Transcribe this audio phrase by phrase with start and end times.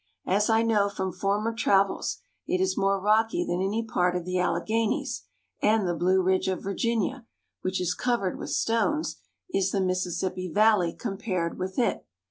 [0.25, 4.39] As I know from former travels, it is more rocky than any part of the
[4.39, 5.25] Alleghanies;
[5.61, 7.27] and the Blue Ridge of Virginia,
[7.61, 9.17] which is covered with stones,
[9.53, 12.03] is the Mississippi Valley compared with it.